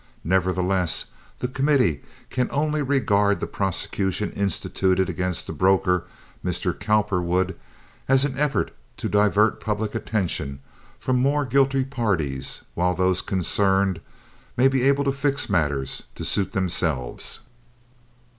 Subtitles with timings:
[0.23, 1.05] Nevertheless,
[1.41, 2.01] the committee
[2.31, 6.05] can only regard the prosecution instituted against the broker,
[6.43, 6.73] Mr.
[6.73, 7.55] Cowperwood,
[8.07, 10.59] as an effort to divert public attention
[10.99, 14.01] from more guilty parties while those concerned
[14.57, 17.41] may be able to 'fix' matters to suit themselves."